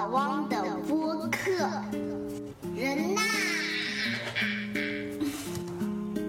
[0.00, 0.56] 老汪的
[0.88, 1.50] 播客，
[2.74, 3.20] 人呐，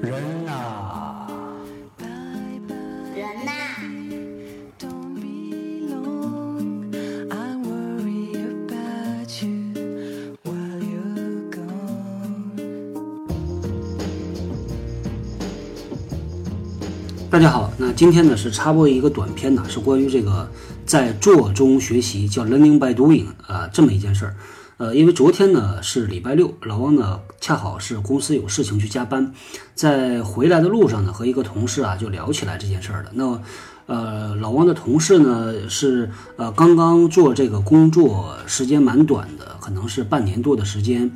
[0.02, 0.12] 人
[0.46, 1.26] 呐，
[3.16, 3.52] 人呐.
[17.30, 20.46] 大家好，那今天呢是插播一个短片呢，是关于这个
[20.92, 24.36] 在做中学习，叫 learning by doing 啊、这么一件事儿。
[24.76, 29.32] 呃，因为昨天呢是礼拜六，老汪呢恰好是公司有事情去加班，
[29.74, 33.12] 在回来的路上呢和一个同事啊就聊起来这件事儿了。
[33.14, 33.42] 那
[33.86, 41.10] 呃，老汪的同事呢是呃刚刚做这个工作时间蛮短的，可能是半年多的时间。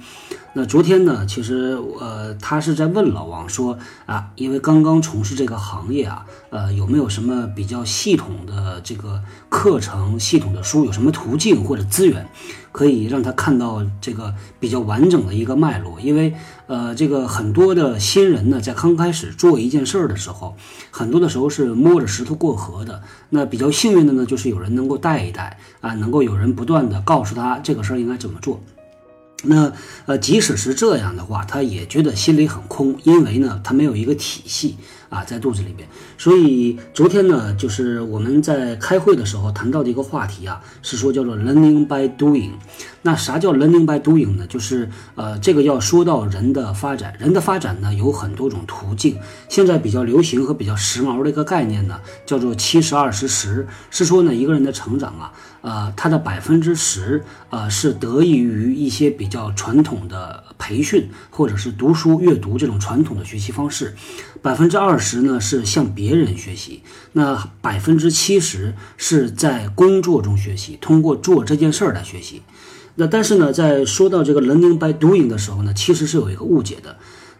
[0.57, 12.25] 那昨天呢，其实呃，他是在问老王说啊，因为刚刚从事这个行业啊，呃，有没有什么比较系统的这个课程、系统的书，有什么途径或者资源，
[12.71, 15.99] 可以让他看到这个比较完整的一个脉络？
[15.99, 16.33] 因为
[16.67, 20.55] 呃，这个很多的新人呢，在刚开始做一件事儿的时候，
[20.89, 23.01] 很多的时候是摸着石头过河的。
[23.29, 28.61] 那比较幸运的呢，就是有人能够带一带啊，能够有人不断的告诉他这个事儿应该怎么做。
[29.47, 29.71] 那
[30.05, 34.77] 呃，即使是这样的话，他也觉得心里很空，因为呢，他没有一个体系。
[35.09, 35.87] 啊在肚子里边。
[36.17, 42.51] 所以昨天呢，就是我们在开会的时候谈到的一个话题啊，是说叫做 learning by doing。
[43.01, 44.47] 那啥叫 learning by doing 呢？
[44.47, 49.17] 就是呃，这个要说到人的发展，人的发展呢有很多种途径。
[49.47, 63.93] 现在比较流行和比较时髦的一个概念呢，叫做七十二十十，是说呢一个人的成长啊，呃，他的百分之十呃是得益于一些比较传统的培训或者是读书阅读这种传统的学习方式，
[64.41, 72.41] 百分之二二十呢是向别人学习，那百分之七十是在工作中学习，通过做这件事儿来学习。
[72.95, 76.95] 那但是呢，在说到这个 learning by doing 的时候呢，其实是有一个误解的。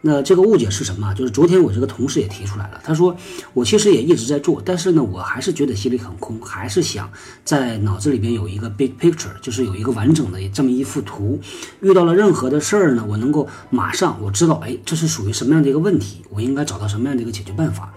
[0.08, 1.11] 那这个误解是什么？
[1.16, 3.17] 就是昨天我这个同事也提出来了，他说
[3.55, 7.11] 我其实也一直在做，但是呢，我还是觉得心里很空，还是想
[7.43, 11.39] 在脑子里边有一个 big picture，就是有一个完整的这么一幅图。
[11.82, 17.92] 遇到了任何的事儿呢，我能够马上我知道，哎，这是属于什么样的一个问题，我应该找到什么样的一个解决办法。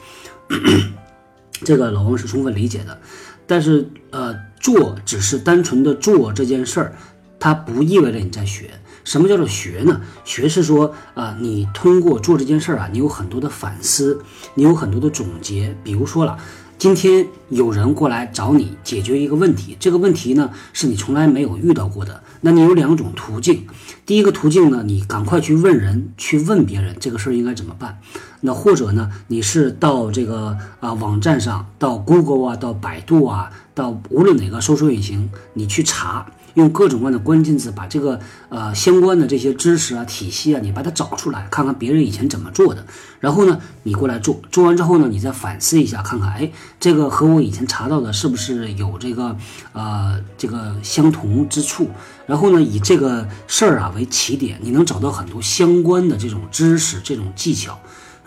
[1.62, 2.98] 这个老王是充分理解的，
[3.46, 6.96] 但是呃，做只是单纯的做这件事儿，
[7.38, 8.70] 它不意味着你在学。
[9.08, 10.02] 什么叫做学呢？
[10.22, 15.74] 学是说啊、你通过做这件事儿啊，你有很多的反思，你有很多的总结。
[15.82, 16.36] 比如说了，
[16.76, 23.66] 今天有人过来找你解决一个问题，这个问题呢是你从来没有遇到过的，那你有两种途径。
[24.04, 27.98] 第一个途径呢，你赶快去问人，去问别人这个事儿应该怎么办。
[28.42, 38.18] 那或者呢，你是到这个啊、网站上，到 Google 啊，到百度啊，到无论哪个搜索引擎，你去查，用各种各样的关键字把这个
[38.48, 42.84] 呃相关的这些知识啊、体系啊，你把它找出来，看看别人以前怎么做的。
[43.20, 46.50] 然后呢，你过来做，做完之后呢，你再反思一下，看看哎，
[46.80, 49.36] 这个和我以前查到的是不是有这个
[49.72, 51.88] 呃这个相同之处。
[52.26, 57.78] 然后呢，以这个事儿啊为起点，你能找到很多相关的这种知识、这种技巧。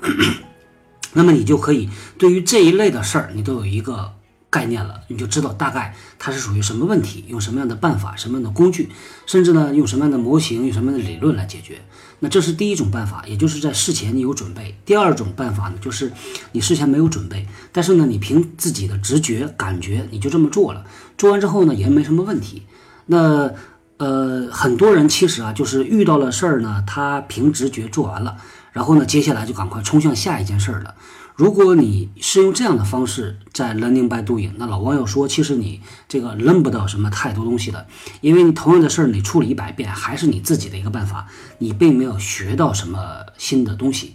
[1.14, 4.14] 那么你就可以对于这一类的事儿，你都有一个
[4.52, 8.90] 概念了，你就知道大概它是属于什么问题，用什么样的办法、什么样的工具，
[9.26, 11.82] 甚至呢用什么样的模型、用什么样的理论来解决。
[12.20, 14.78] 那这是第一种办法，也就是在事前你有准备。
[14.86, 16.12] 第二种办法呢，就是
[16.52, 20.86] 你事前没有准备，但是呢你凭自己的直觉、感觉你就这么做了，
[21.18, 22.64] 做完之后呢也没什么问题。
[23.06, 23.52] 那
[23.98, 28.36] 呃，很多人其实啊，就是遇到了事儿呢，他凭直觉做完了，
[28.74, 30.96] 然后呢，接下来就赶快冲向下一件事儿了。
[31.42, 37.88] 如果你是用这样的方式在 learning by doing，那老王要说，其实你这个 learn 不到什么太多东西的，
[38.22, 41.26] 因为你同样的事儿你处理一百遍，还是你自己的一个办法，
[41.58, 43.00] 你并没有学到什么
[43.40, 44.14] 新的东西。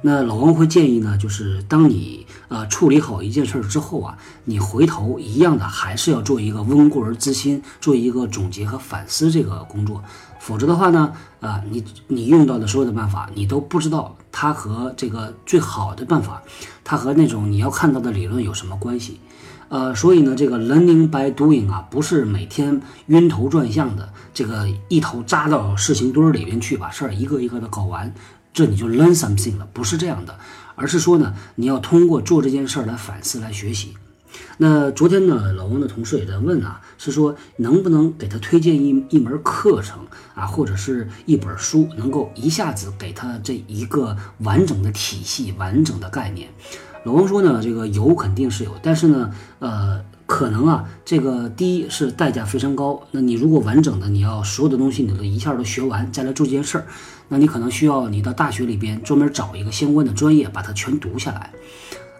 [0.00, 10.02] 那老王会建议呢，就是当你呃处理好一件事儿之后啊，你回头一样的还是要做一个温故而知新，做一个总结和反思这个工作，
[10.38, 16.42] 否则的话呢，啊、你你用到的所有的办法，你都不知道它和这个最好的办法，
[16.84, 19.18] 它和那种你要看到的理论有什么关系。
[19.70, 28.10] 呃，所以呢，这个 learning by doing 啊，不是每天晕头转向的，这个一头扎到事情堆儿里面去，把事儿一个一个的搞完，
[28.52, 30.38] 这你就 learn something 了，不是这样的，
[30.74, 33.94] 而是说呢，你要通过做这件事儿来反思、来学习。
[34.58, 46.48] 那昨天呢，老王的同事也在问啊，是说能不能给他推荐一一门课程啊，或者是一本书，能够一下子给他这一个完整的体系、完整的概念。
[47.04, 49.30] 老王说呢，这个有肯定是有，但是呢，
[49.60, 53.02] 呃，可能啊，这个第一是代价非常高。
[53.10, 56.86] 那你如果完整的，你要所有的东西你都一下都学完，再来做这件事儿，
[57.28, 61.50] 那你可能需要你到大学里边专门找一个相关的专业把它全读下来。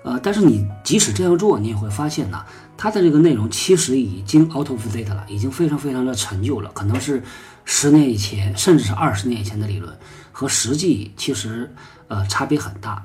[0.05, 2.43] 呃，但是你即使这样做，你也会发现呢，
[2.79, 7.23] 它的这个内容其实已经 out of date 了，已经非常非常的陈旧了，可能是
[7.67, 9.95] 十年以前，甚至是二十年以前的理论，
[10.33, 11.71] 和实际其实
[12.09, 13.05] 呃差别很大。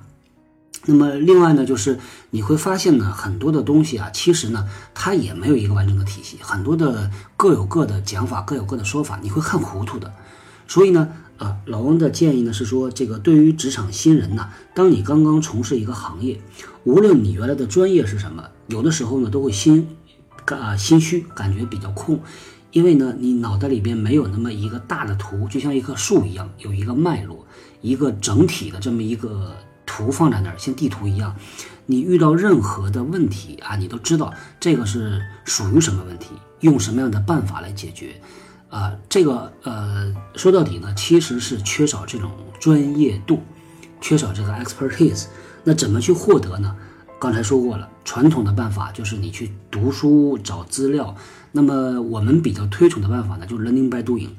[0.85, 1.97] 那么另外呢，就是
[2.31, 10.13] 你会发现呢，很多的东西啊，其实呢，它也没有一个完整的体系，很多的各有各的讲法，各有各的说法，你会看糊涂的。
[10.67, 16.41] 所以呢，呃，老王的建议呢是说，这个对于职场新人呢，当你刚刚从事一个行业，
[16.83, 19.87] 无论你原来的专业是什么，有的时候呢都会心，
[20.45, 22.19] 啊心虚，感觉比较空，
[22.71, 27.45] 因为呢你脑袋里边没有那么一个大的图，就像一棵树一样，有一个脉络，
[27.81, 29.55] 一个整体的这么一个
[29.95, 31.35] 图放在那儿，像地图一样，
[31.85, 36.29] 你遇到任何的问题啊，你都知道这个是属于什么问题，
[36.61, 38.19] 用什么样的办法来解决。
[38.69, 43.43] 啊，这个呃，说到底呢，其实是缺少这种专业度，
[44.01, 45.25] 缺少这个 expertise。
[45.63, 46.75] 那怎么去获得呢？
[47.19, 51.15] 刚才说过了，传统的办法就是你去读书找资料。
[51.51, 54.29] 那么我们比较推崇的办法呢，就是 learning by doing。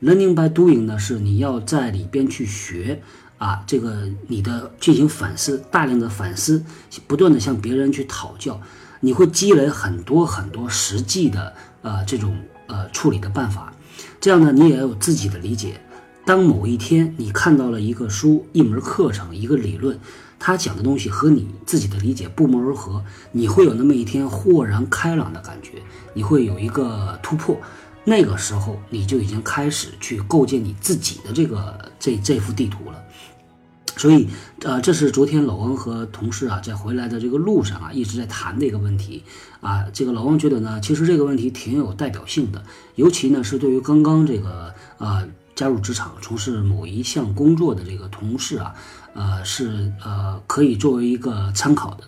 [0.00, 3.02] learning by doing 呢，是你要在里边去学
[3.42, 6.64] 啊，这个你的进行反思，大量的反思，
[7.08, 8.60] 不断的向别人去讨教，
[9.00, 11.52] 你会积累很多很多实际的
[11.82, 12.36] 呃这种
[12.68, 13.72] 呃处理的办法。
[14.20, 15.80] 这样呢，你也有自己的理解。
[16.24, 19.98] 当某一天你看到了一个书、一门课程、一个理论，
[20.38, 25.82] 他讲的东西和你自己的理解不谋而合，你会有那么一天豁然开朗的感觉，
[26.14, 27.56] 你会有一个突破。
[28.04, 33.02] 那个时候，你就已经开始去构建你自己的这个这这幅地图了。
[33.96, 34.26] 所以，
[34.62, 39.22] 呃，这是昨天老王和同事啊在回来的这个路上啊一直在谈的一个问题
[39.60, 39.84] 啊。
[39.92, 42.62] 这个老王觉得呢，其实这个问题挺有代表性的，
[42.94, 48.74] 尤其呢是对于刚刚这个呃加入职场、从事某一项工作的这个同事啊，
[49.14, 52.04] 呃是呃可以作为一个参考的。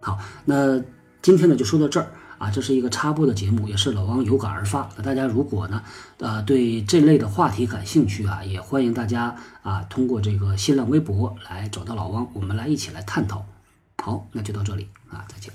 [0.00, 0.82] 好，那
[1.20, 2.10] 今天呢就说到这儿。
[2.38, 4.88] 啊，这是一个插播的节目，也是老王有感而发。
[4.96, 5.82] 那大家如果呢，
[6.18, 13.44] 呃，对这类的话题感兴趣啊，也欢迎大家啊，通过这个新浪微博来找到老王，我们来一起来探讨。
[14.00, 15.52] 好，那就到这里啊，再见。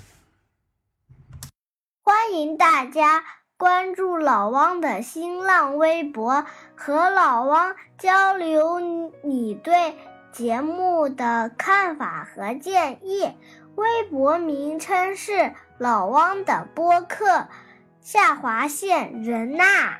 [2.02, 3.24] 欢迎大家
[3.56, 6.44] 关注老汪的新浪微博，
[6.76, 8.78] 和老汪交流
[9.22, 9.94] 你对
[10.32, 13.30] 节目的看法和建议。
[13.76, 15.54] 微博名称是。
[15.78, 17.48] 老汪的播客，
[18.00, 19.98] 下划线人呐。